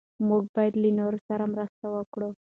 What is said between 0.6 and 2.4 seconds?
له نورو سره مرسته وکړو.